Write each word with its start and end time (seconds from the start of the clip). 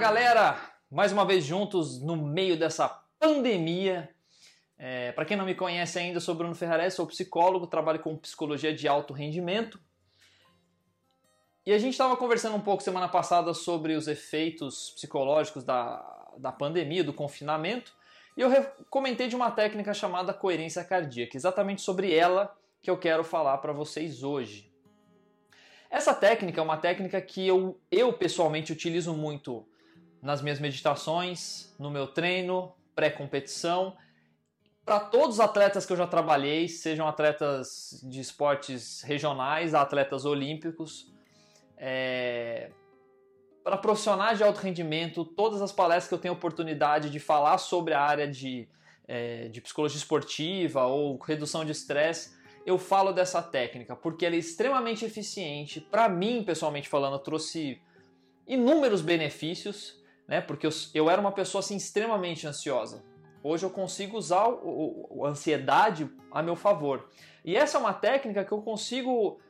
galera! 0.00 0.56
Mais 0.90 1.12
uma 1.12 1.26
vez 1.26 1.44
juntos 1.44 2.00
no 2.00 2.16
meio 2.16 2.58
dessa 2.58 2.88
pandemia. 3.18 4.08
É, 4.78 5.12
Para 5.12 5.26
quem 5.26 5.36
não 5.36 5.44
me 5.44 5.54
conhece 5.54 5.98
ainda, 5.98 6.16
eu 6.16 6.20
sou 6.22 6.34
Bruno 6.34 6.54
Ferrarese, 6.54 6.96
sou 6.96 7.06
psicólogo, 7.06 7.66
trabalho 7.66 8.00
com 8.00 8.16
psicologia 8.16 8.74
de 8.74 8.88
alto 8.88 9.12
rendimento. 9.12 9.78
E 11.66 11.72
a 11.74 11.76
gente 11.76 11.92
estava 11.92 12.16
conversando 12.16 12.56
um 12.56 12.62
pouco 12.62 12.82
semana 12.82 13.08
passada 13.08 13.52
sobre 13.52 13.92
os 13.92 14.08
efeitos 14.08 14.90
psicológicos 14.92 15.64
da, 15.64 16.32
da 16.38 16.50
pandemia, 16.50 17.04
do 17.04 17.12
confinamento, 17.12 17.92
e 18.38 18.40
eu 18.40 18.50
comentei 18.88 19.28
de 19.28 19.36
uma 19.36 19.50
técnica 19.50 19.92
chamada 19.92 20.32
coerência 20.32 20.82
cardíaca, 20.82 21.36
exatamente 21.36 21.82
sobre 21.82 22.14
ela 22.14 22.56
que 22.80 22.90
eu 22.90 22.96
quero 22.96 23.22
falar 23.22 23.58
para 23.58 23.74
vocês 23.74 24.22
hoje. 24.22 24.72
Essa 25.90 26.14
técnica 26.14 26.58
é 26.58 26.64
uma 26.64 26.78
técnica 26.78 27.20
que 27.20 27.46
eu, 27.46 27.78
eu 27.92 28.14
pessoalmente 28.14 28.72
utilizo 28.72 29.12
muito 29.12 29.68
nas 30.22 30.42
minhas 30.42 30.60
meditações, 30.60 31.74
no 31.78 31.90
meu 31.90 32.06
treino, 32.06 32.72
pré-competição. 32.94 33.96
Para 34.84 35.00
todos 35.00 35.36
os 35.36 35.40
atletas 35.40 35.86
que 35.86 35.92
eu 35.92 35.96
já 35.96 36.06
trabalhei, 36.06 36.68
sejam 36.68 37.06
atletas 37.06 38.00
de 38.02 38.20
esportes 38.20 39.02
regionais, 39.02 39.74
atletas 39.74 40.24
olímpicos, 40.24 41.12
é... 41.76 42.70
para 43.62 43.76
profissionais 43.76 44.38
de 44.38 44.44
alto 44.44 44.58
rendimento, 44.58 45.24
todas 45.24 45.62
as 45.62 45.72
palestras 45.72 46.08
que 46.08 46.14
eu 46.14 46.18
tenho 46.18 46.34
oportunidade 46.34 47.08
de 47.08 47.18
falar 47.18 47.58
sobre 47.58 47.94
a 47.94 48.00
área 48.00 48.28
de, 48.28 48.68
é, 49.06 49.48
de 49.48 49.60
psicologia 49.60 49.98
esportiva 49.98 50.84
ou 50.86 51.16
redução 51.18 51.64
de 51.64 51.72
estresse, 51.72 52.38
eu 52.66 52.76
falo 52.78 53.12
dessa 53.12 53.42
técnica 53.42 53.96
porque 53.96 54.26
ela 54.26 54.34
é 54.34 54.38
extremamente 54.38 55.04
eficiente. 55.04 55.80
Para 55.80 56.08
mim, 56.08 56.42
pessoalmente 56.44 56.88
falando, 56.88 57.18
trouxe 57.18 57.80
inúmeros 58.46 59.00
benefícios 59.00 59.99
né? 60.30 60.40
Porque 60.40 60.64
eu, 60.64 60.70
eu 60.94 61.10
era 61.10 61.20
uma 61.20 61.32
pessoa 61.32 61.58
assim 61.58 61.74
extremamente 61.74 62.46
ansiosa. 62.46 63.02
Hoje 63.42 63.66
eu 63.66 63.70
consigo 63.70 64.16
usar 64.16 64.46
a 64.46 65.26
ansiedade 65.26 66.08
a 66.30 66.40
meu 66.40 66.54
favor. 66.54 67.08
E 67.44 67.56
essa 67.56 67.76
é 67.76 67.80
uma 67.80 67.92
técnica 67.92 68.44
que 68.44 68.52
eu 68.52 68.62
consigo 68.62 69.40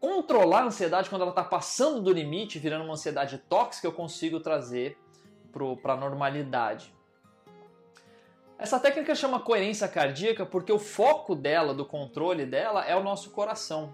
controlar 0.00 0.62
a 0.62 0.66
ansiedade 0.66 1.10
quando 1.10 1.20
ela 1.20 1.32
está 1.32 1.44
passando 1.44 2.00
do 2.00 2.10
limite, 2.10 2.58
virando 2.58 2.84
uma 2.84 2.94
ansiedade 2.94 3.36
tóxica, 3.36 3.86
eu 3.86 3.92
consigo 3.92 4.40
trazer 4.40 4.96
para 5.82 5.92
a 5.92 5.96
normalidade. 5.96 6.94
Essa 8.56 8.80
técnica 8.80 9.14
chama 9.14 9.40
coerência 9.40 9.86
cardíaca 9.86 10.46
porque 10.46 10.72
o 10.72 10.78
foco 10.78 11.34
dela, 11.34 11.74
do 11.74 11.84
controle 11.84 12.46
dela, 12.46 12.86
é 12.86 12.96
o 12.96 13.02
nosso 13.02 13.30
coração. 13.30 13.92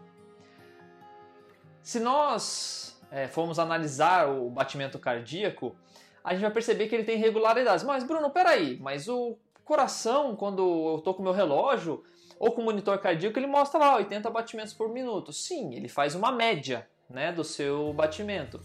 Se 1.83 1.99
nós 1.99 2.95
é, 3.11 3.29
formos 3.29 3.59
analisar 3.59 4.29
o 4.29 4.51
batimento 4.51 4.99
cardíaco, 4.99 5.77
a 6.23 6.33
gente 6.33 6.43
vai 6.43 6.51
perceber 6.51 6.89
que 6.89 6.95
ele 6.95 7.05
tem 7.05 7.17
irregularidades. 7.17 7.85
Mas, 7.85 8.05
Bruno, 8.05 8.31
peraí, 8.31 8.79
mas 8.81 9.09
o 9.09 9.39
coração, 9.65 10.35
quando 10.35 10.63
eu 10.63 10.97
estou 10.98 11.15
com 11.15 11.21
o 11.21 11.25
meu 11.25 11.33
relógio 11.33 12.03
ou 12.39 12.53
com 12.53 12.63
o 12.63 12.65
monitor 12.65 12.98
cardíaco, 12.98 13.39
ele 13.39 13.47
mostra 13.47 13.79
lá 13.79 13.97
80 13.97 14.29
batimentos 14.31 14.75
por 14.75 14.89
minuto. 14.89 15.33
Sim, 15.33 15.75
ele 15.75 15.89
faz 15.89 16.15
uma 16.15 16.33
média 16.33 16.87
né, 17.09 17.33
do 17.33 17.45
seu 17.45 17.93
batimento. 17.93 18.61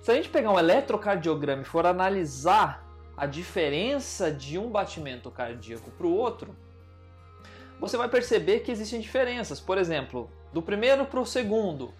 Se 0.00 0.10
a 0.10 0.14
gente 0.14 0.28
pegar 0.28 0.50
um 0.50 0.58
eletrocardiograma 0.58 1.62
e 1.62 1.64
for 1.64 1.86
analisar 1.86 2.86
a 3.16 3.26
diferença 3.26 4.30
de 4.30 4.58
um 4.58 4.70
batimento 4.70 5.30
cardíaco 5.30 5.90
para 5.90 6.06
o 6.06 6.14
outro, 6.14 6.56
você 7.80 7.96
vai 7.96 8.08
perceber 8.08 8.60
que 8.60 8.70
existem 8.70 9.00
diferenças. 9.00 9.60
Por 9.60 9.76
exemplo, 9.76 10.30
do 10.52 10.62
primeiro 10.62 11.04
para 11.04 11.20
o 11.20 11.26
segundo, 11.26 11.92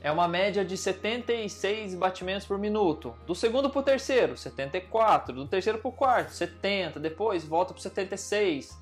é 0.00 0.12
uma 0.12 0.28
média 0.28 0.64
de 0.64 0.76
76 0.76 1.94
batimentos 1.94 2.46
por 2.46 2.58
minuto. 2.58 3.16
Do 3.26 3.34
segundo 3.34 3.68
para 3.68 3.80
o 3.80 3.82
terceiro, 3.82 4.36
74. 4.36 5.34
Do 5.34 5.46
terceiro 5.46 5.78
para 5.78 5.88
o 5.88 5.92
quarto, 5.92 6.32
70. 6.32 7.00
Depois 7.00 7.44
volta 7.44 7.74
para 7.74 7.82
76. 7.82 8.78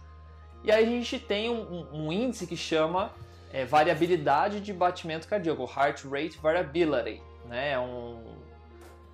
E 0.63 0.71
aí 0.71 0.85
a 0.85 0.89
gente 0.89 1.19
tem 1.19 1.49
um, 1.49 1.87
um 1.93 2.13
índice 2.13 2.47
que 2.47 2.57
chama 2.57 3.13
é, 3.53 3.65
variabilidade 3.65 4.61
de 4.61 4.73
batimento 4.73 5.27
cardíaco, 5.27 5.63
Heart 5.63 6.05
Rate 6.05 6.39
Variability. 6.39 7.23
Né? 7.47 7.73
É, 7.73 7.79
um, 7.79 8.21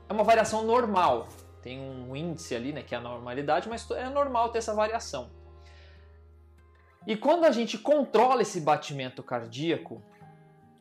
é 0.08 0.12
uma 0.12 0.24
variação 0.24 0.64
normal. 0.64 1.28
Tem 1.62 1.78
um 1.78 2.16
índice 2.16 2.56
ali, 2.56 2.72
né, 2.72 2.82
que 2.82 2.92
é 2.92 2.98
a 2.98 3.00
normalidade, 3.00 3.68
mas 3.68 3.88
é 3.92 4.08
normal 4.08 4.48
ter 4.48 4.58
essa 4.58 4.74
variação. 4.74 5.30
E 7.06 7.16
quando 7.16 7.44
a 7.44 7.52
gente 7.52 7.78
controla 7.78 8.42
esse 8.42 8.60
batimento 8.60 9.22
cardíaco, 9.22 10.02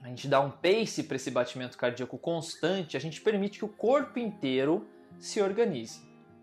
a 0.01 0.07
gente 0.07 0.27
dá 0.27 0.39
um 0.39 0.49
pace 0.49 1.03
para 1.03 1.15
esse 1.15 1.29
batimento 1.29 1.77
cardíaco 1.77 2.17
constante, 2.17 2.97
a 2.97 2.99
gente 2.99 3.21
permite 3.21 3.59
que 3.59 3.65
o 3.65 3.69
corpo 3.69 4.17
inteiro 4.17 4.87
se 5.19 5.41
organize. 5.41 6.01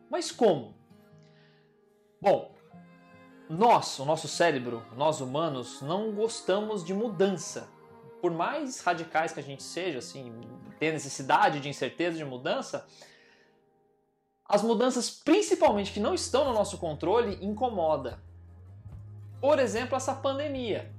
Mas 0.08 0.30
como? 0.30 0.74
Bom, 2.20 2.54
nós, 3.48 3.98
o 3.98 4.04
nosso 4.04 4.28
cérebro, 4.28 4.84
nós 4.96 5.20
humanos, 5.20 5.82
não 5.82 6.12
gostamos 6.12 6.84
de 6.84 6.94
mudança. 6.94 7.68
Por 8.20 8.30
mais 8.30 8.80
radicais 8.80 9.32
que 9.32 9.40
a 9.40 9.42
gente 9.42 9.62
seja, 9.62 9.98
assim, 9.98 10.40
ter 10.78 10.92
necessidade 10.92 11.60
de 11.60 11.68
incerteza 11.68 12.16
de 12.16 12.24
mudança, 12.24 12.86
as 14.44 14.62
mudanças, 14.62 15.10
principalmente 15.10 15.92
que 15.92 16.00
não 16.00 16.14
estão 16.14 16.44
no 16.44 16.52
nosso 16.52 16.78
controle, 16.78 17.38
incomoda. 17.44 18.22
Por 19.40 19.58
exemplo, 19.58 19.96
essa 19.96 20.14
pandemia. 20.14 20.92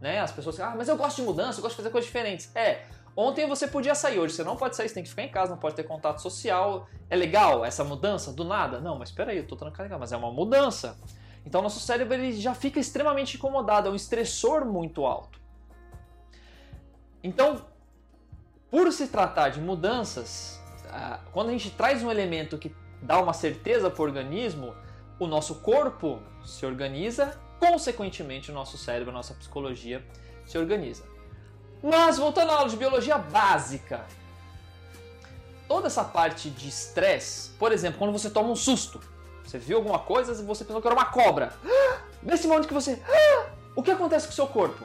Né? 0.00 0.20
As 0.20 0.32
pessoas 0.32 0.58
ah, 0.60 0.74
mas 0.76 0.88
eu 0.88 0.96
gosto 0.96 1.16
de 1.16 1.22
mudança, 1.22 1.58
eu 1.58 1.62
gosto 1.62 1.76
de 1.76 1.76
fazer 1.78 1.90
coisas 1.90 2.06
diferentes. 2.06 2.54
É, 2.54 2.82
ontem 3.16 3.46
você 3.46 3.66
podia 3.66 3.94
sair, 3.94 4.18
hoje 4.18 4.34
você 4.34 4.44
não 4.44 4.56
pode 4.56 4.76
sair, 4.76 4.88
você 4.88 4.94
tem 4.94 5.02
que 5.02 5.08
ficar 5.08 5.22
em 5.22 5.30
casa, 5.30 5.52
não 5.52 5.58
pode 5.58 5.74
ter 5.74 5.84
contato 5.84 6.20
social. 6.20 6.88
É 7.08 7.16
legal 7.16 7.64
essa 7.64 7.84
mudança 7.84 8.32
do 8.32 8.44
nada? 8.44 8.80
Não, 8.80 8.98
mas 8.98 9.10
espera 9.10 9.32
aí, 9.32 9.38
eu 9.38 9.46
tô 9.46 9.56
trancado, 9.56 9.98
mas 9.98 10.12
é 10.12 10.16
uma 10.16 10.30
mudança. 10.30 10.98
Então 11.46 11.60
nosso 11.62 11.80
cérebro 11.80 12.14
ele 12.14 12.32
já 12.32 12.54
fica 12.54 12.80
extremamente 12.80 13.36
incomodado, 13.36 13.88
é 13.88 13.90
um 13.90 13.94
estressor 13.94 14.64
muito 14.64 15.04
alto. 15.04 15.40
Então, 17.22 17.64
por 18.70 18.92
se 18.92 19.06
tratar 19.08 19.48
de 19.48 19.60
mudanças, 19.60 20.60
ah, 20.90 21.20
quando 21.32 21.48
a 21.48 21.52
gente 21.52 21.70
traz 21.70 22.02
um 22.02 22.10
elemento 22.10 22.58
que 22.58 22.74
dá 23.00 23.20
uma 23.20 23.32
certeza 23.32 23.90
para 23.90 24.02
o 24.02 24.04
organismo, 24.04 24.74
o 25.18 25.26
nosso 25.26 25.56
corpo 25.56 26.20
se 26.44 26.66
organiza 26.66 27.38
consequentemente 27.64 28.50
o 28.50 28.54
nosso 28.54 28.76
cérebro, 28.76 29.10
a 29.10 29.14
nossa 29.14 29.32
psicologia 29.32 30.04
se 30.46 30.58
organiza. 30.58 31.04
Mas 31.82 32.18
voltando 32.18 32.50
à 32.50 32.56
aula 32.56 32.68
de 32.68 32.76
biologia 32.76 33.16
básica, 33.16 34.04
toda 35.66 35.86
essa 35.86 36.04
parte 36.04 36.50
de 36.50 36.68
estresse, 36.68 37.50
por 37.58 37.72
exemplo, 37.72 37.98
quando 37.98 38.12
você 38.12 38.28
toma 38.28 38.50
um 38.50 38.56
susto, 38.56 39.00
você 39.42 39.58
viu 39.58 39.78
alguma 39.78 39.98
coisa 39.98 40.32
e 40.32 40.44
você 40.44 40.64
pensou 40.64 40.80
que 40.80 40.86
era 40.86 40.94
uma 40.94 41.06
cobra. 41.06 41.54
Nesse 42.22 42.46
momento 42.46 42.68
que 42.68 42.74
você. 42.74 43.02
O 43.76 43.82
que 43.82 43.90
acontece 43.90 44.28
com 44.28 44.32
o 44.32 44.36
seu 44.36 44.46
corpo? 44.46 44.84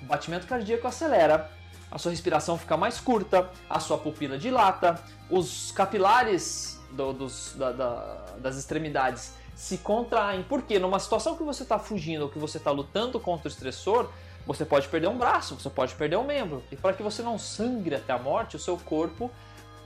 O 0.00 0.04
batimento 0.04 0.46
cardíaco 0.46 0.86
acelera, 0.86 1.50
a 1.90 1.98
sua 1.98 2.12
respiração 2.12 2.56
fica 2.56 2.76
mais 2.76 3.00
curta, 3.00 3.50
a 3.68 3.80
sua 3.80 3.98
pupila 3.98 4.38
dilata, 4.38 5.02
os 5.28 5.72
capilares 5.72 6.78
do, 6.92 7.12
dos, 7.12 7.54
da, 7.56 7.72
da, 7.72 8.26
das 8.38 8.56
extremidades 8.56 9.32
se 9.58 9.78
contraem. 9.78 10.44
Porque 10.44 10.78
numa 10.78 11.00
situação 11.00 11.36
que 11.36 11.42
você 11.42 11.64
está 11.64 11.80
fugindo 11.80 12.22
ou 12.22 12.28
que 12.28 12.38
você 12.38 12.58
está 12.58 12.70
lutando 12.70 13.18
contra 13.18 13.48
o 13.48 13.50
estressor, 13.50 14.08
você 14.46 14.64
pode 14.64 14.86
perder 14.86 15.08
um 15.08 15.18
braço, 15.18 15.56
você 15.56 15.68
pode 15.68 15.96
perder 15.96 16.16
um 16.16 16.24
membro. 16.24 16.62
E 16.70 16.76
para 16.76 16.92
que 16.92 17.02
você 17.02 17.22
não 17.22 17.36
sangre 17.36 17.96
até 17.96 18.12
a 18.12 18.18
morte, 18.18 18.54
o 18.54 18.58
seu 18.58 18.78
corpo 18.78 19.28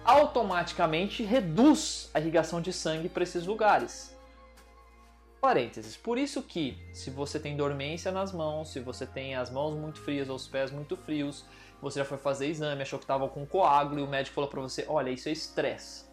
automaticamente 0.05 1.23
reduz 1.23 2.11
a 2.13 2.21
irrigação 2.21 2.61
de 2.61 2.71
sangue 2.71 3.09
para 3.09 3.23
esses 3.23 3.47
lugares. 3.47 4.15
Parênteses. 5.41 5.97
Por 5.97 6.19
isso 6.19 6.43
que, 6.43 6.79
se 6.93 7.11
você 7.11 7.41
tem 7.41 7.57
dormência 7.57 8.13
nas 8.13 8.31
mãos, 8.31 8.73
se 8.73 8.79
você 8.79 9.07
tem 9.07 9.35
as 9.35 9.51
mãos 9.51 9.75
muito 9.75 10.01
frias 10.01 10.29
ou 10.29 10.37
os 10.37 10.47
pés 10.47 10.71
muito 10.71 10.99
frios, 10.99 11.47
você 11.81 12.01
já 12.01 12.05
foi 12.05 12.19
fazer 12.19 12.47
exame, 12.47 12.83
achou 12.83 12.99
que 12.99 13.05
estava 13.05 13.27
com 13.27 13.47
coágulo 13.47 14.01
e 14.01 14.03
o 14.03 14.07
médico 14.07 14.35
falou 14.35 14.51
para 14.51 14.61
você: 14.61 14.85
olha, 14.87 15.11
isso 15.11 15.29
é 15.31 15.33
estresse 15.33 16.12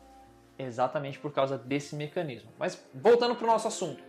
exatamente 0.59 1.17
por 1.17 1.31
causa 1.31 1.57
desse 1.57 1.95
mecanismo. 1.95 2.51
Mas 2.59 2.83
voltando 2.93 3.35
para 3.35 3.45
o 3.45 3.47
nosso 3.47 3.67
assunto. 3.67 4.03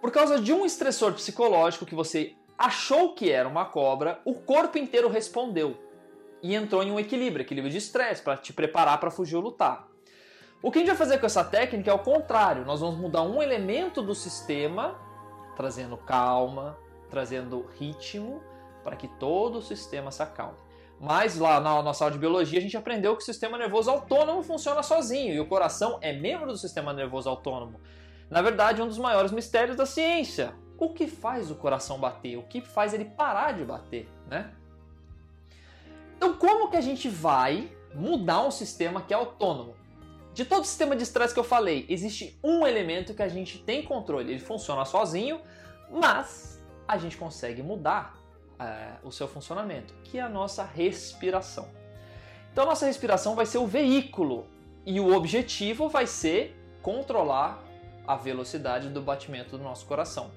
Por 0.00 0.10
causa 0.10 0.40
de 0.40 0.52
um 0.52 0.66
estressor 0.66 1.12
psicológico 1.14 1.86
que 1.86 1.94
você 1.94 2.34
achou 2.58 3.14
que 3.14 3.30
era 3.30 3.48
uma 3.48 3.64
cobra, 3.64 4.20
o 4.24 4.34
corpo 4.34 4.76
inteiro 4.76 5.08
respondeu 5.08 5.76
e 6.42 6.54
entrou 6.54 6.82
em 6.82 6.90
um 6.90 6.98
equilíbrio, 6.98 7.42
equilíbrio 7.42 7.70
de 7.70 7.78
estresse, 7.78 8.20
para 8.20 8.36
te 8.36 8.52
preparar 8.52 8.98
para 8.98 9.10
fugir 9.10 9.36
ou 9.36 9.42
lutar. 9.42 9.88
O 10.60 10.70
que 10.70 10.78
a 10.78 10.80
gente 10.80 10.88
vai 10.88 10.96
fazer 10.96 11.18
com 11.18 11.26
essa 11.26 11.44
técnica 11.44 11.90
é 11.90 11.94
o 11.94 11.98
contrário, 11.98 12.64
nós 12.64 12.80
vamos 12.80 12.98
mudar 12.98 13.22
um 13.22 13.42
elemento 13.42 14.02
do 14.02 14.14
sistema, 14.14 15.00
trazendo 15.56 15.96
calma, 15.96 16.76
trazendo 17.10 17.66
ritmo, 17.78 18.42
para 18.82 18.96
que 18.96 19.06
todo 19.06 19.58
o 19.58 19.62
sistema 19.62 20.10
se 20.10 20.22
acalme. 20.22 20.58
Mas 21.02 21.36
lá 21.36 21.58
na 21.58 21.82
nossa 21.82 22.04
aula 22.04 22.12
de 22.12 22.18
biologia 22.20 22.60
a 22.60 22.62
gente 22.62 22.76
aprendeu 22.76 23.16
que 23.16 23.24
o 23.24 23.26
sistema 23.26 23.58
nervoso 23.58 23.90
autônomo 23.90 24.40
funciona 24.40 24.84
sozinho 24.84 25.34
e 25.34 25.40
o 25.40 25.46
coração 25.46 25.98
é 26.00 26.12
membro 26.12 26.46
do 26.46 26.56
sistema 26.56 26.92
nervoso 26.92 27.28
autônomo. 27.28 27.80
Na 28.30 28.40
verdade, 28.40 28.80
um 28.80 28.86
dos 28.86 28.98
maiores 28.98 29.32
mistérios 29.32 29.76
da 29.76 29.84
ciência. 29.84 30.54
O 30.78 30.90
que 30.90 31.08
faz 31.08 31.50
o 31.50 31.56
coração 31.56 31.98
bater? 31.98 32.36
O 32.36 32.44
que 32.44 32.60
faz 32.60 32.94
ele 32.94 33.04
parar 33.04 33.50
de 33.50 33.64
bater, 33.64 34.08
né? 34.28 34.52
Então, 36.16 36.34
como 36.34 36.70
que 36.70 36.76
a 36.76 36.80
gente 36.80 37.08
vai 37.08 37.68
mudar 37.92 38.46
um 38.46 38.52
sistema 38.52 39.02
que 39.02 39.12
é 39.12 39.16
autônomo. 39.16 39.74
De 40.32 40.44
todo 40.44 40.62
o 40.62 40.66
sistema 40.66 40.94
de 40.94 41.02
estresse 41.02 41.34
que 41.34 41.40
eu 41.40 41.44
falei, 41.44 41.84
existe 41.88 42.38
um 42.44 42.64
elemento 42.64 43.12
que 43.12 43.22
a 43.24 43.28
gente 43.28 43.58
tem 43.58 43.82
controle. 43.82 44.30
Ele 44.30 44.38
funciona 44.38 44.84
sozinho, 44.84 45.40
mas 45.90 46.62
a 46.86 46.96
gente 46.96 47.16
consegue 47.16 47.60
mudar 47.60 48.21
é, 48.68 48.94
o 49.02 49.10
seu 49.10 49.26
funcionamento, 49.28 49.94
que 50.04 50.18
é 50.18 50.22
a 50.22 50.28
nossa 50.28 50.64
respiração. 50.64 51.68
Então, 52.52 52.66
nossa 52.66 52.86
respiração 52.86 53.34
vai 53.34 53.46
ser 53.46 53.58
o 53.58 53.66
veículo 53.66 54.46
e 54.84 55.00
o 55.00 55.14
objetivo 55.14 55.88
vai 55.88 56.06
ser 56.06 56.56
controlar 56.82 57.62
a 58.06 58.16
velocidade 58.16 58.88
do 58.88 59.00
batimento 59.00 59.56
do 59.56 59.62
nosso 59.62 59.86
coração. 59.86 60.30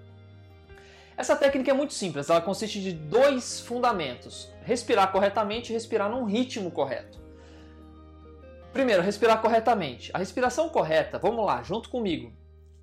Essa 1.17 1.35
técnica 1.35 1.71
é 1.71 1.73
muito 1.73 1.93
simples, 1.93 2.29
ela 2.29 2.41
consiste 2.41 2.81
de 2.81 2.91
dois 2.91 3.59
fundamentos: 3.59 4.49
respirar 4.63 5.11
corretamente 5.11 5.71
e 5.71 5.73
respirar 5.73 6.09
num 6.09 6.25
ritmo 6.25 6.69
correto. 6.69 7.19
Primeiro, 8.73 9.01
respirar 9.01 9.41
corretamente. 9.41 10.11
A 10.13 10.17
respiração 10.17 10.67
correta, 10.67 11.17
vamos 11.17 11.45
lá, 11.45 11.63
junto 11.63 11.89
comigo, 11.89 12.33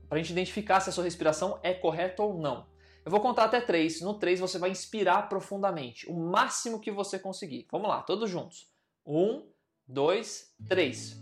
para 0.08 0.18
a 0.18 0.22
gente 0.22 0.32
identificar 0.32 0.80
se 0.80 0.88
a 0.88 0.92
sua 0.92 1.04
respiração 1.04 1.58
é 1.62 1.74
correta 1.74 2.22
ou 2.22 2.38
não. 2.38 2.66
Eu 3.04 3.10
vou 3.10 3.20
contar 3.20 3.44
até 3.44 3.60
três. 3.60 4.00
No 4.00 4.14
três 4.14 4.38
você 4.38 4.58
vai 4.58 4.70
inspirar 4.70 5.28
profundamente, 5.28 6.08
o 6.10 6.14
máximo 6.14 6.80
que 6.80 6.90
você 6.90 7.18
conseguir. 7.18 7.66
Vamos 7.70 7.88
lá, 7.88 8.02
todos 8.02 8.30
juntos. 8.30 8.68
Um, 9.06 9.46
dois, 9.86 10.54
três. 10.68 11.20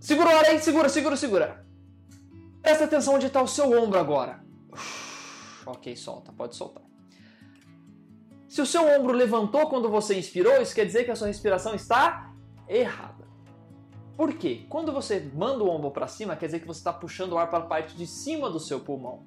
Segura 0.00 0.28
o 0.28 0.38
ar 0.38 0.44
aí, 0.44 0.60
segura, 0.60 0.88
segura, 0.88 1.16
segura. 1.16 1.66
Presta 2.62 2.84
atenção 2.84 3.14
onde 3.14 3.26
está 3.26 3.42
o 3.42 3.48
seu 3.48 3.70
ombro 3.72 3.98
agora. 3.98 4.44
Ok, 5.66 5.96
solta, 5.96 6.32
pode 6.32 6.54
soltar. 6.54 6.84
Se 8.48 8.62
o 8.62 8.66
seu 8.66 8.86
ombro 8.86 9.12
levantou 9.12 9.68
quando 9.68 9.90
você 9.90 10.16
inspirou, 10.16 10.62
isso 10.62 10.74
quer 10.74 10.86
dizer 10.86 11.04
que 11.04 11.10
a 11.10 11.16
sua 11.16 11.26
respiração 11.26 11.74
está 11.74 12.32
errada. 12.68 13.13
Por 14.16 14.34
quê? 14.34 14.64
Quando 14.68 14.92
você 14.92 15.30
manda 15.34 15.64
o 15.64 15.68
ombro 15.68 15.90
para 15.90 16.06
cima, 16.06 16.36
quer 16.36 16.46
dizer 16.46 16.60
que 16.60 16.66
você 16.66 16.80
está 16.80 16.92
puxando 16.92 17.32
o 17.32 17.38
ar 17.38 17.50
para 17.50 17.58
a 17.58 17.66
parte 17.66 17.96
de 17.96 18.06
cima 18.06 18.48
do 18.48 18.60
seu 18.60 18.80
pulmão. 18.80 19.26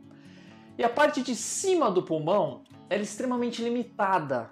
E 0.77 0.83
a 0.83 0.89
parte 0.89 1.21
de 1.21 1.35
cima 1.35 1.91
do 1.91 2.03
pulmão 2.03 2.63
é 2.89 2.97
extremamente 2.97 3.61
limitada 3.61 4.49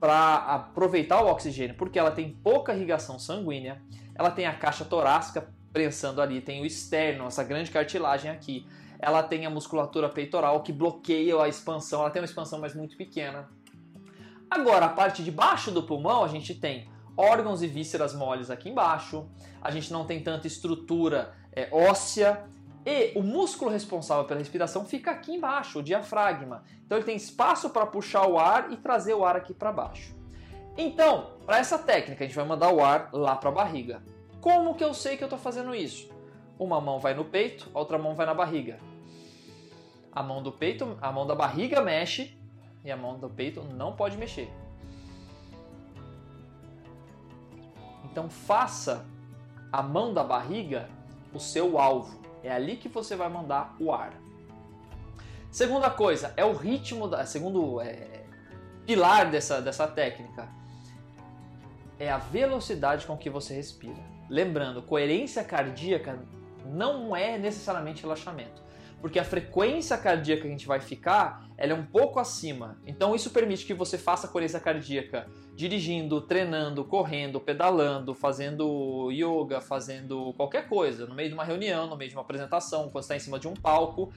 para 0.00 0.36
aproveitar 0.36 1.22
o 1.22 1.28
oxigênio, 1.28 1.76
porque 1.76 1.98
ela 1.98 2.10
tem 2.10 2.30
pouca 2.30 2.74
irrigação 2.74 3.18
sanguínea, 3.18 3.82
ela 4.14 4.30
tem 4.30 4.46
a 4.46 4.54
caixa 4.54 4.84
torácica 4.84 5.52
prensando 5.72 6.22
ali, 6.22 6.40
tem 6.40 6.62
o 6.62 6.66
externo, 6.66 7.26
essa 7.26 7.44
grande 7.44 7.70
cartilagem 7.70 8.30
aqui. 8.30 8.66
Ela 8.98 9.22
tem 9.22 9.44
a 9.44 9.50
musculatura 9.50 10.08
peitoral 10.08 10.62
que 10.62 10.72
bloqueia 10.72 11.38
a 11.42 11.48
expansão, 11.48 12.00
ela 12.00 12.10
tem 12.10 12.22
uma 12.22 12.26
expansão 12.26 12.58
mas 12.58 12.74
muito 12.74 12.96
pequena. 12.96 13.50
Agora, 14.50 14.86
a 14.86 14.88
parte 14.88 15.22
de 15.22 15.30
baixo 15.30 15.70
do 15.70 15.82
pulmão, 15.82 16.24
a 16.24 16.28
gente 16.28 16.54
tem 16.54 16.88
órgãos 17.16 17.62
e 17.62 17.66
vísceras 17.66 18.14
moles 18.14 18.50
aqui 18.50 18.68
embaixo, 18.68 19.26
a 19.60 19.70
gente 19.70 19.92
não 19.92 20.04
tem 20.04 20.22
tanta 20.22 20.46
estrutura 20.46 21.32
é, 21.52 21.68
óssea, 21.72 22.44
e 22.84 23.18
o 23.18 23.22
músculo 23.22 23.68
responsável 23.68 24.24
pela 24.24 24.38
respiração 24.38 24.84
fica 24.84 25.10
aqui 25.10 25.32
embaixo, 25.34 25.80
o 25.80 25.82
diafragma. 25.82 26.62
Então 26.84 26.96
ele 26.96 27.04
tem 27.04 27.16
espaço 27.16 27.70
para 27.70 27.84
puxar 27.84 28.28
o 28.28 28.38
ar 28.38 28.70
e 28.70 28.76
trazer 28.76 29.12
o 29.14 29.24
ar 29.24 29.34
aqui 29.34 29.52
para 29.52 29.72
baixo. 29.72 30.14
Então, 30.78 31.30
para 31.44 31.58
essa 31.58 31.78
técnica, 31.78 32.22
a 32.22 32.26
gente 32.28 32.36
vai 32.36 32.44
mandar 32.44 32.72
o 32.72 32.84
ar 32.84 33.08
lá 33.12 33.34
para 33.34 33.48
a 33.48 33.52
barriga. 33.52 34.02
Como 34.40 34.76
que 34.76 34.84
eu 34.84 34.94
sei 34.94 35.16
que 35.16 35.24
eu 35.24 35.26
estou 35.26 35.38
fazendo 35.38 35.74
isso? 35.74 36.08
Uma 36.56 36.80
mão 36.80 37.00
vai 37.00 37.12
no 37.12 37.24
peito, 37.24 37.68
a 37.74 37.78
outra 37.80 37.98
mão 37.98 38.14
vai 38.14 38.24
na 38.24 38.34
barriga. 38.34 38.78
A 40.12 40.22
mão 40.22 40.40
do 40.40 40.52
peito, 40.52 40.96
a 41.02 41.10
mão 41.10 41.26
da 41.26 41.34
barriga 41.34 41.82
mexe 41.82 42.38
e 42.84 42.90
a 42.92 42.96
mão 42.96 43.18
do 43.18 43.28
peito 43.28 43.64
não 43.64 43.96
pode 43.96 44.16
mexer. 44.16 44.48
Então 48.16 48.30
faça 48.30 49.04
a 49.70 49.82
mão 49.82 50.14
da 50.14 50.24
barriga 50.24 50.88
o 51.34 51.38
seu 51.38 51.78
alvo. 51.78 52.18
É 52.42 52.50
ali 52.50 52.76
que 52.76 52.88
você 52.88 53.14
vai 53.14 53.28
mandar 53.28 53.76
o 53.78 53.92
ar. 53.92 54.14
Segunda 55.50 55.90
coisa 55.90 56.32
é 56.34 56.42
o 56.42 56.54
ritmo 56.54 57.08
da 57.08 57.26
segundo 57.26 57.78
é, 57.78 58.24
pilar 58.86 59.30
dessa, 59.30 59.60
dessa 59.60 59.86
técnica 59.86 60.48
é 61.98 62.10
a 62.10 62.16
velocidade 62.16 63.04
com 63.04 63.18
que 63.18 63.28
você 63.28 63.54
respira. 63.54 64.02
Lembrando, 64.30 64.80
coerência 64.80 65.44
cardíaca 65.44 66.18
não 66.64 67.14
é 67.14 67.36
necessariamente 67.36 68.00
relaxamento, 68.00 68.62
porque 69.00 69.18
a 69.18 69.24
frequência 69.24 69.96
cardíaca 69.96 70.42
que 70.42 70.48
a 70.48 70.50
gente 70.50 70.66
vai 70.66 70.80
ficar, 70.80 71.48
ela 71.56 71.72
é 71.72 71.74
um 71.74 71.84
pouco 71.84 72.18
acima. 72.18 72.78
Então 72.86 73.14
isso 73.14 73.30
permite 73.30 73.64
que 73.64 73.74
você 73.74 73.98
faça 73.98 74.28
coerência 74.28 74.58
cardíaca 74.58 75.26
dirigindo, 75.54 76.20
treinando, 76.20 76.84
correndo, 76.84 77.40
pedalando, 77.40 78.14
fazendo 78.14 79.10
yoga, 79.10 79.60
fazendo 79.60 80.32
qualquer 80.34 80.68
coisa, 80.68 81.06
no 81.06 81.14
meio 81.14 81.28
de 81.28 81.34
uma 81.34 81.44
reunião, 81.44 81.86
no 81.86 81.96
meio 81.96 82.10
de 82.10 82.16
uma 82.16 82.22
apresentação, 82.22 82.90
quando 82.90 83.02
está 83.02 83.16
em 83.16 83.20
cima 83.20 83.38
de 83.38 83.48
um 83.48 83.54
palco. 83.54 84.12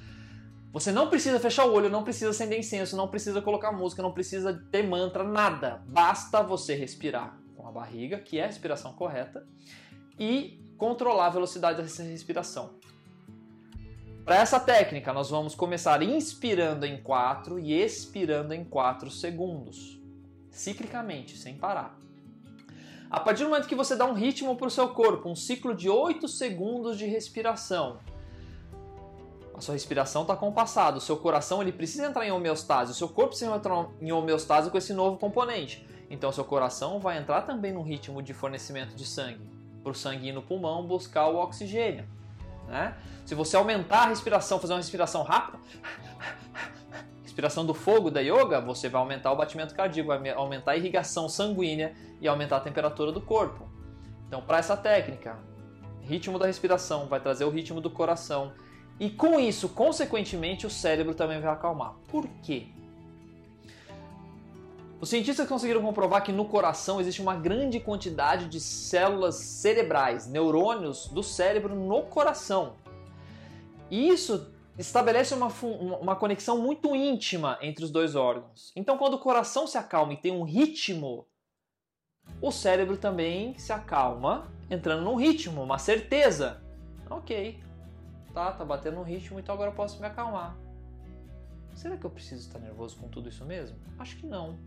Você 0.72 0.92
não 0.92 1.10
precisa 1.10 1.40
fechar 1.40 1.66
o 1.66 1.74
olho, 1.74 1.90
não 1.90 2.04
precisa 2.04 2.30
acender 2.30 2.60
incenso, 2.60 2.96
não 2.96 3.08
precisa 3.08 3.42
colocar 3.42 3.72
música, 3.72 4.04
não 4.04 4.12
precisa 4.12 4.54
ter 4.72 4.84
mantra, 4.84 5.24
nada. 5.24 5.82
Basta 5.88 6.44
você 6.44 6.76
respirar 6.76 7.38
com 7.56 7.68
a 7.68 7.72
barriga, 7.72 8.20
que 8.20 8.38
é 8.38 8.44
a 8.44 8.48
respiração 8.48 8.94
correta, 8.94 9.48
e 10.20 10.60
controlar 10.78 11.28
a 11.28 11.32
velocidade 11.32 11.82
dessa 11.82 12.04
respiração. 12.04 12.76
Para 14.30 14.42
essa 14.42 14.60
técnica, 14.60 15.12
nós 15.12 15.32
vamos 15.32 15.56
começar 15.56 16.04
inspirando 16.04 16.86
em 16.86 17.02
4 17.02 17.58
e 17.58 17.74
expirando 17.74 18.54
em 18.54 18.64
4 18.64 19.10
segundos 19.10 20.00
ciclicamente, 20.52 21.36
sem 21.36 21.58
parar. 21.58 21.98
A 23.10 23.20
partir 23.20 23.42
do 23.42 23.50
momento 23.50 23.68
que 23.68 23.74
você 23.74 23.96
dá 23.96 24.06
um 24.06 24.14
ritmo 24.14 24.56
para 24.56 24.68
o 24.68 24.70
seu 24.70 24.90
corpo, 24.90 25.28
um 25.28 25.36
ciclo 25.36 25.74
de 25.74 25.90
8 25.90 26.28
segundos 26.28 26.96
de 26.96 27.08
respiração, 27.08 27.98
a 29.56 29.62
sua 29.62 29.74
respiração 29.74 30.22
está 30.22 30.36
compassada, 30.36 31.00
o 31.00 31.02
seu 31.02 31.18
coração 31.18 31.60
ele 31.60 31.72
precisa 31.72 32.06
entrar 32.06 32.24
em 32.24 32.32
homeostase, 32.32 32.92
o 32.92 32.96
seu 32.96 33.10
corpo 33.10 33.30
precisa 33.30 33.56
entrar 33.56 33.90
em 34.00 34.12
homeostase 34.12 34.70
com 34.70 34.78
esse 34.78 34.94
novo 34.94 35.18
componente. 35.18 35.84
Então, 36.08 36.32
seu 36.32 36.46
coração 36.46 37.00
vai 37.00 37.18
entrar 37.18 37.42
também 37.48 37.74
num 37.74 37.82
ritmo 37.82 38.22
de 38.22 38.36
fornecimento 38.36 38.94
de 38.94 39.08
sangue, 39.08 39.50
para 39.82 39.92
o 39.92 39.96
sangue 39.96 40.28
ir 40.28 40.34
no 40.34 40.44
pulmão 40.44 40.86
buscar 40.86 41.30
o 41.30 41.38
oxigênio. 41.38 42.19
Né? 42.70 42.96
Se 43.26 43.36
você 43.36 43.58
aumentar 43.58 44.04
a 44.04 44.08
respiração, 44.08 44.60
fazer 44.60 44.74
uma 44.74 44.80
respiração 44.80 45.24
rápida, 45.24 45.60
respiração 47.24 47.66
do 47.66 47.74
fogo 47.74 48.10
da 48.12 48.22
yoga, 48.22 48.62
você 48.62 48.88
vai 48.88 49.02
aumentar 49.02 49.32
o 49.32 49.36
batimento 49.36 49.74
cardíaco, 49.74 50.08
vai 50.08 50.30
aumentar 50.30 50.72
a 50.72 50.78
irrigação 50.78 51.28
sanguínea 51.28 51.94
e 52.22 52.28
aumentar 52.28 52.58
a 52.58 52.62
temperatura 52.62 53.12
do 53.12 53.22
corpo. 53.22 53.68
Então, 54.28 54.42
para 54.42 54.60
essa 54.60 54.78
técnica, 54.78 55.40
ritmo 56.02 56.38
da 56.38 56.46
respiração 56.46 57.08
vai 57.08 57.20
trazer 57.20 57.46
o 57.46 57.50
ritmo 57.50 57.82
do 57.82 57.90
coração 57.90 58.54
e 59.00 59.10
com 59.10 59.40
isso, 59.40 59.70
consequentemente, 59.70 60.68
o 60.68 60.70
cérebro 60.70 61.16
também 61.16 61.40
vai 61.40 61.52
acalmar. 61.52 61.96
Por 62.08 62.28
quê? 62.44 62.68
Os 65.02 65.08
cientistas 65.08 65.48
conseguiram 65.48 65.82
comprovar 65.82 66.24
que 66.24 66.32
no 66.32 66.44
coração 66.44 67.00
existe 67.00 67.22
uma 67.22 67.34
grande 67.34 67.80
quantidade 67.80 68.50
de 68.50 68.60
células 68.60 69.36
cerebrais, 69.36 70.28
neurônios 70.28 71.08
do 71.08 71.24
cérebro 71.24 71.74
no 71.74 72.04
coração. 72.04 72.76
E 73.90 74.10
isso 74.10 74.54
estabelece 74.78 75.34
uma, 75.34 75.48
uma 76.02 76.16
conexão 76.18 76.58
muito 76.58 76.94
íntima 76.94 77.58
entre 77.62 77.86
os 77.86 77.92
dois 77.92 78.14
órgãos. 78.14 78.74
Então, 78.76 78.98
quando 78.98 79.14
o 79.14 79.20
coração 79.20 79.66
se 79.66 79.78
acalma 79.78 80.14
e 80.14 80.18
tem 80.18 80.34
um 80.34 80.44
ritmo, 80.44 81.26
o 82.42 82.52
cérebro 82.52 82.98
também 82.98 83.58
se 83.58 83.72
acalma, 83.72 84.52
entrando 84.70 85.04
num 85.04 85.16
ritmo, 85.16 85.64
uma 85.64 85.78
certeza. 85.78 86.62
Ok, 87.10 87.58
tá, 88.34 88.52
tá 88.52 88.66
batendo 88.66 89.00
um 89.00 89.04
ritmo, 89.04 89.40
então 89.40 89.56
agora 89.56 89.72
eu 89.72 89.76
posso 89.76 90.00
me 90.00 90.08
acalmar. 90.08 90.58
Será 91.74 91.96
que 91.96 92.06
eu 92.06 92.10
preciso 92.10 92.48
estar 92.48 92.60
nervoso 92.60 92.98
com 92.98 93.08
tudo 93.08 93.30
isso 93.30 93.46
mesmo? 93.46 93.78
Acho 93.98 94.18
que 94.18 94.28
não. 94.28 94.58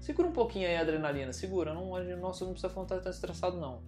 Segura 0.00 0.28
um 0.28 0.32
pouquinho 0.32 0.66
aí 0.66 0.76
a 0.76 0.80
adrenalina, 0.80 1.32
segura. 1.32 1.74
Não, 1.74 1.90
nossa, 2.16 2.44
não 2.44 2.52
precisa 2.52 2.72
estar 2.72 3.00
tão 3.00 3.10
estressado 3.10 3.58
não. 3.58 3.82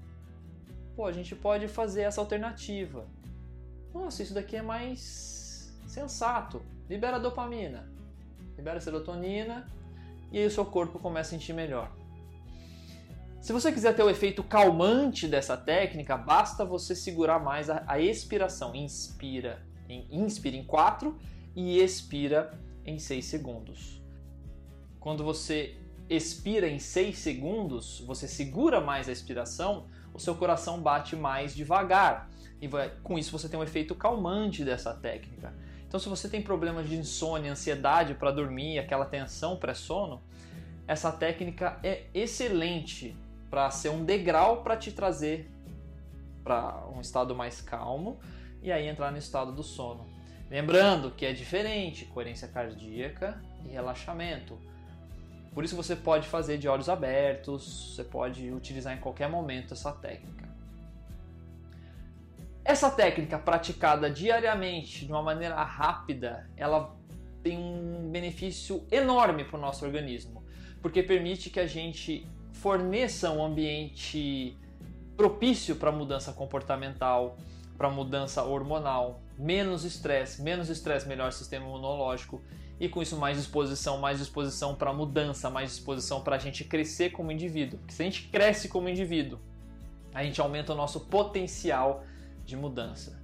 Pô, 0.94 1.06
a 1.06 1.12
gente 1.12 1.34
pode 1.34 1.68
fazer 1.68 2.02
essa 2.02 2.20
alternativa. 2.20 3.06
Nossa, 3.94 4.22
isso 4.22 4.34
daqui 4.34 4.56
é 4.56 4.62
mais 4.62 5.74
sensato, 5.86 6.62
libera 6.88 7.18
dopamina, 7.18 7.90
libera 8.56 8.80
serotonina 8.80 9.66
e 10.30 10.38
aí 10.38 10.46
o 10.46 10.50
seu 10.50 10.64
corpo 10.64 10.98
começa 10.98 11.34
a 11.34 11.38
sentir 11.38 11.52
melhor. 11.52 11.92
Se 13.40 13.52
você 13.52 13.72
quiser 13.72 13.94
ter 13.94 14.02
o 14.02 14.08
efeito 14.08 14.42
calmante 14.44 15.26
dessa 15.26 15.56
técnica, 15.56 16.16
basta 16.16 16.64
você 16.64 16.94
segurar 16.94 17.38
mais 17.38 17.68
a, 17.68 17.82
a 17.86 17.98
expiração. 17.98 18.74
Inspira 18.74 19.66
em, 19.88 20.06
inspira 20.10 20.56
em 20.56 20.64
4 20.64 21.18
e 21.54 21.78
expira 21.80 22.56
em 22.86 22.98
6 22.98 23.24
segundos. 23.24 24.00
Quando 25.00 25.24
você 25.24 25.76
expira 26.16 26.68
em 26.68 26.78
6 26.78 27.18
segundos, 27.18 28.00
você 28.06 28.28
segura 28.28 28.80
mais 28.80 29.08
a 29.08 29.12
expiração, 29.12 29.86
o 30.12 30.18
seu 30.18 30.34
coração 30.34 30.80
bate 30.80 31.16
mais 31.16 31.54
devagar. 31.54 32.28
E 32.60 32.68
vai, 32.68 32.92
com 33.02 33.18
isso 33.18 33.32
você 33.32 33.48
tem 33.48 33.58
um 33.58 33.62
efeito 33.62 33.94
calmante 33.94 34.64
dessa 34.64 34.94
técnica. 34.94 35.52
Então, 35.86 35.98
se 36.00 36.08
você 36.08 36.28
tem 36.28 36.40
problemas 36.40 36.88
de 36.88 36.96
insônia, 36.96 37.52
ansiedade 37.52 38.14
para 38.14 38.30
dormir, 38.30 38.78
aquela 38.78 39.04
tensão 39.04 39.56
pré-sono, 39.56 40.22
essa 40.86 41.12
técnica 41.12 41.78
é 41.82 42.04
excelente 42.14 43.16
para 43.50 43.70
ser 43.70 43.90
um 43.90 44.04
degrau 44.04 44.62
para 44.62 44.76
te 44.76 44.90
trazer 44.92 45.50
para 46.42 46.86
um 46.94 47.00
estado 47.00 47.34
mais 47.34 47.60
calmo 47.60 48.18
e 48.62 48.72
aí 48.72 48.88
entrar 48.88 49.10
no 49.10 49.18
estado 49.18 49.52
do 49.52 49.62
sono. 49.62 50.06
Lembrando 50.50 51.10
que 51.10 51.24
é 51.24 51.32
diferente 51.32 52.04
coerência 52.06 52.48
cardíaca 52.48 53.40
e 53.64 53.68
relaxamento. 53.68 54.58
Por 55.54 55.64
isso 55.64 55.76
você 55.76 55.94
pode 55.94 56.26
fazer 56.28 56.56
de 56.56 56.66
olhos 56.66 56.88
abertos, 56.88 57.94
você 57.94 58.04
pode 58.04 58.50
utilizar 58.50 58.96
em 58.96 59.00
qualquer 59.00 59.28
momento 59.28 59.74
essa 59.74 59.92
técnica. 59.92 60.48
Essa 62.64 62.90
técnica 62.90 63.38
praticada 63.38 64.08
diariamente 64.08 65.04
de 65.04 65.12
uma 65.12 65.22
maneira 65.22 65.62
rápida, 65.62 66.48
ela 66.56 66.96
tem 67.42 67.58
um 67.58 68.08
benefício 68.10 68.86
enorme 68.90 69.44
para 69.44 69.58
o 69.58 69.60
nosso 69.60 69.84
organismo, 69.84 70.44
porque 70.80 71.02
permite 71.02 71.50
que 71.50 71.60
a 71.60 71.66
gente 71.66 72.26
forneça 72.52 73.30
um 73.30 73.44
ambiente 73.44 74.56
propício 75.16 75.76
para 75.76 75.92
mudança 75.92 76.32
comportamental, 76.32 77.36
para 77.76 77.90
mudança 77.90 78.42
hormonal, 78.42 79.20
menos 79.36 79.84
estresse, 79.84 80.40
menos 80.40 80.70
estresse, 80.70 81.06
melhor 81.06 81.32
sistema 81.32 81.66
imunológico 81.66 82.40
e 82.82 82.88
com 82.88 83.00
isso 83.00 83.16
mais 83.16 83.36
disposição, 83.36 83.98
mais 83.98 84.18
disposição 84.18 84.74
para 84.74 84.92
mudança, 84.92 85.48
mais 85.48 85.70
disposição 85.70 86.20
para 86.20 86.34
a 86.34 86.38
gente 86.40 86.64
crescer 86.64 87.10
como 87.10 87.30
indivíduo. 87.30 87.78
Porque 87.78 87.94
se 87.94 88.02
a 88.02 88.04
gente 88.04 88.24
cresce 88.24 88.68
como 88.68 88.88
indivíduo, 88.88 89.38
a 90.12 90.24
gente 90.24 90.40
aumenta 90.40 90.72
o 90.72 90.76
nosso 90.76 90.98
potencial 90.98 92.04
de 92.44 92.56
mudança. 92.56 93.22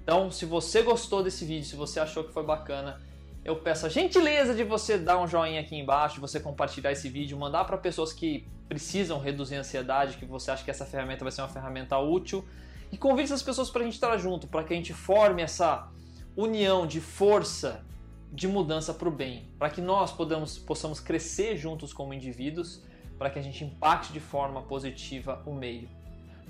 Então, 0.00 0.30
se 0.30 0.46
você 0.46 0.80
gostou 0.80 1.24
desse 1.24 1.44
vídeo, 1.44 1.64
se 1.64 1.74
você 1.74 1.98
achou 1.98 2.22
que 2.22 2.32
foi 2.32 2.44
bacana, 2.44 3.00
eu 3.44 3.56
peço 3.56 3.84
a 3.84 3.88
gentileza 3.88 4.54
de 4.54 4.62
você 4.62 4.96
dar 4.96 5.18
um 5.18 5.26
joinha 5.26 5.60
aqui 5.60 5.74
embaixo, 5.74 6.20
você 6.20 6.38
compartilhar 6.38 6.92
esse 6.92 7.08
vídeo, 7.08 7.36
mandar 7.36 7.64
para 7.64 7.76
pessoas 7.76 8.12
que 8.12 8.46
precisam 8.68 9.18
reduzir 9.18 9.56
a 9.56 9.58
ansiedade, 9.58 10.16
que 10.18 10.24
você 10.24 10.52
acha 10.52 10.62
que 10.62 10.70
essa 10.70 10.86
ferramenta 10.86 11.24
vai 11.24 11.32
ser 11.32 11.42
uma 11.42 11.48
ferramenta 11.48 11.98
útil. 11.98 12.44
E 12.92 12.96
convide 12.96 13.24
essas 13.24 13.42
pessoas 13.42 13.70
para 13.70 13.80
a 13.80 13.84
gente 13.84 13.94
estar 13.94 14.16
junto, 14.18 14.46
para 14.46 14.62
que 14.62 14.72
a 14.72 14.76
gente 14.76 14.94
forme 14.94 15.42
essa 15.42 15.88
união 16.36 16.86
de 16.86 17.00
força 17.00 17.84
de 18.32 18.48
mudança 18.48 18.94
para 18.94 19.08
o 19.08 19.12
bem, 19.12 19.44
para 19.58 19.68
que 19.68 19.82
nós 19.82 20.10
podamos, 20.10 20.58
possamos 20.58 20.98
crescer 20.98 21.56
juntos 21.56 21.92
como 21.92 22.14
indivíduos, 22.14 22.82
para 23.18 23.28
que 23.28 23.38
a 23.38 23.42
gente 23.42 23.62
impacte 23.62 24.10
de 24.10 24.20
forma 24.20 24.62
positiva 24.62 25.42
o 25.44 25.52
meio. 25.52 25.88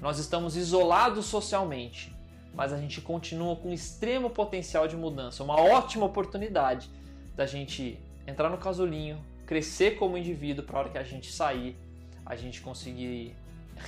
Nós 0.01 0.19
estamos 0.19 0.57
isolados 0.57 1.27
socialmente, 1.27 2.15
mas 2.55 2.73
a 2.73 2.79
gente 2.79 3.01
continua 3.01 3.57
com 3.57 3.73
extremo 3.73 4.31
potencial 4.31 4.87
de 4.87 4.97
mudança, 4.97 5.43
uma 5.43 5.61
ótima 5.61 6.07
oportunidade 6.07 6.89
da 7.35 7.47
gente 7.47 7.99
entrar 8.27 8.49
no 8.49 8.59
casulinho, 8.59 9.21
crescer 9.45 9.97
como 9.97 10.17
indivíduo 10.17 10.65
para 10.65 10.77
a 10.77 10.81
hora 10.83 10.91
que 10.91 10.99
a 10.99 11.03
gente 11.03 11.33
sair, 11.33 11.77
a 12.25 12.37
gente 12.37 12.61
conseguir 12.61 13.35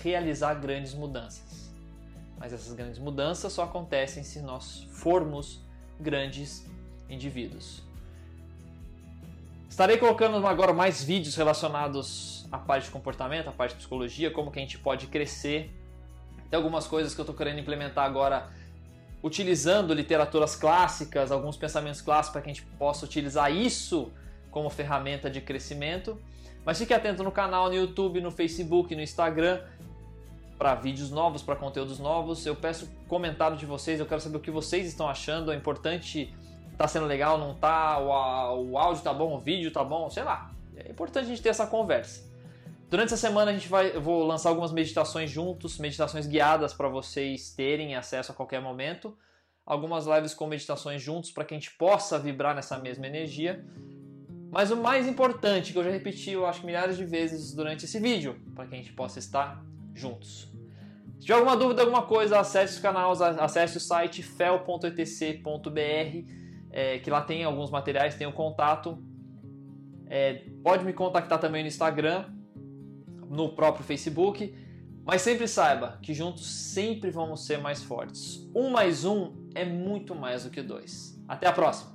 realizar 0.03 0.55
grandes 0.55 0.95
mudanças. 0.95 1.73
Mas 2.37 2.53
essas 2.53 2.73
grandes 2.75 2.99
mudanças 2.99 3.53
só 3.53 3.63
acontecem 3.63 4.25
se 4.25 4.41
nós 4.41 4.83
formos 4.91 5.63
grandes 6.01 6.67
indivíduos. 7.09 7.84
Estarei 9.75 9.97
colocando 9.97 10.47
agora 10.47 10.73
mais 10.73 11.03
vídeos 11.03 11.35
relacionados 11.35 12.47
à 12.53 12.57
parte 12.57 12.85
de 12.85 12.91
comportamento, 12.93 13.49
à 13.49 13.51
parte 13.51 13.73
de 13.73 13.79
psicologia, 13.79 14.31
como 14.31 14.53
que 14.53 14.61
a 14.61 14.63
gente 14.63 14.79
pode 14.79 15.09
crescer 15.09 15.69
tem 16.49 16.57
algumas 16.57 16.87
coisas 16.87 17.13
que 17.13 17.21
eu 17.21 17.25
estou 17.25 17.35
querendo 17.35 17.59
implementar 17.59 18.05
agora 18.05 18.49
utilizando 19.21 19.93
literaturas 19.93 20.55
clássicas, 20.55 21.33
alguns 21.33 21.57
pensamentos 21.57 22.01
clássicos 22.01 22.31
para 22.31 22.43
que 22.43 22.51
a 22.51 22.53
gente 22.55 22.65
possa 22.79 23.05
utilizar 23.05 23.53
isso 23.53 24.13
como 24.53 24.71
ferramenta 24.71 25.29
de 25.29 25.41
crescimento. 25.41 26.17
Mas 26.65 26.79
fique 26.79 26.95
atento 26.95 27.25
no 27.25 27.33
canal, 27.33 27.67
no 27.67 27.75
YouTube, 27.75 28.21
no 28.21 28.31
Facebook, 28.31 28.95
no 28.95 29.03
Instagram 29.03 29.61
para 30.57 30.77
vídeos 30.77 31.11
novos, 31.11 31.43
para 31.43 31.57
conteúdos 31.57 31.99
novos. 31.99 32.47
Eu 32.47 32.55
peço 32.55 32.89
comentário 33.09 33.57
de 33.57 33.67
vocês, 33.67 33.99
eu 33.99 34.07
quero 34.07 34.21
saber 34.21 34.37
o 34.37 34.41
que 34.41 34.53
vocês 34.53 34.87
estão 34.87 35.09
achando. 35.09 35.51
É 35.51 35.57
importante, 35.57 36.33
tá 36.77 36.89
sendo 36.89 37.07
legal, 37.07 37.39
não 37.39 37.55
tá? 37.55 37.99
O, 37.99 38.71
o 38.71 38.79
áudio 38.79 39.03
tá 39.03 39.13
bom, 39.13 39.37
o 39.37 39.39
vídeo 39.39 39.71
tá 39.71 39.83
bom, 39.83 40.09
sei 40.11 40.23
lá. 40.23 40.51
É 40.77 40.91
importante 40.91 41.25
a 41.25 41.29
gente 41.29 41.43
ter 41.43 41.51
essa 41.51 41.67
conversa. 41.67 42.33
Durante 42.91 43.13
essa 43.13 43.17
semana 43.17 43.51
a 43.51 43.55
gente 43.55 43.69
vai, 43.69 43.97
eu 43.97 44.01
vou 44.01 44.25
lançar 44.25 44.51
algumas 44.51 44.71
meditações 44.71 45.31
juntos, 45.31 45.79
meditações 45.79 46.27
guiadas 46.27 46.73
para 46.73 46.89
vocês 46.89 47.51
terem 47.51 47.97
acesso 47.97 48.33
a 48.33 48.35
qualquer 48.35 48.61
momento. 48.61 49.17
Algumas 49.67 50.07
lives 50.07 50.35
com 50.35 50.47
meditações 50.47 51.03
juntos 51.03 51.31
para 51.31 51.45
que 51.45 51.55
a 51.55 51.59
gente 51.59 51.73
possa 51.73 52.19
vibrar 52.19 52.55
nessa 52.55 52.79
mesma 52.79 53.07
energia. 53.07 53.65
Mas 54.51 54.71
o 54.71 54.77
mais 54.77 55.09
importante, 55.09 55.73
que 55.73 55.79
eu 55.79 55.83
já 55.83 55.91
repeti, 55.91 56.31
eu 56.31 56.47
acho 56.47 56.65
milhares 56.65 56.97
de 56.97 57.05
vezes 57.05 57.53
durante 57.53 57.87
esse 57.87 57.99
vídeo, 57.99 58.41
para 58.55 58.67
que 58.67 58.75
a 58.75 58.79
gente 58.79 58.93
possa 58.93 59.19
estar 59.19 59.65
juntos. 59.93 60.49
Se 61.19 61.27
tiver 61.27 61.35
alguma 61.35 61.57
dúvida, 61.57 61.83
alguma 61.83 62.03
coisa, 62.03 62.39
acesse 62.39 62.75
os 62.75 62.81
canais, 62.81 63.21
acesse 63.21 63.79
o 63.79 63.81
site 63.81 64.23
fel.etc.br, 64.23 66.44
é, 66.77 66.99
que 66.99 67.09
lá 67.09 67.23
tem 67.23 67.45
alguns 67.45 67.71
materiais, 67.71 68.17
tem 68.17 68.27
o 68.27 68.33
contato. 68.33 68.99
É, 70.09 70.43
pode 70.61 70.85
me 70.85 70.93
contactar 70.93 71.39
também 71.39 71.63
no 71.63 71.69
Instagram, 71.69 72.25
no 73.31 73.55
próprio 73.55 73.85
Facebook. 73.85 74.53
Mas 75.07 75.23
sempre 75.23 75.47
saiba 75.47 76.01
que 76.03 76.13
juntos 76.13 76.47
sempre 76.47 77.13
vamos 77.13 77.47
ser 77.47 77.59
mais 77.59 77.81
fortes. 77.81 78.51
Um 78.53 78.71
mais 78.71 79.05
um 79.05 79.49
é 79.55 79.65
muito 79.65 80.17
mais 80.17 80.43
do 80.43 80.51
que 80.51 80.63
dois. 80.63 81.17
Até 81.29 81.47
a 81.47 81.53
próxima! 81.53 81.95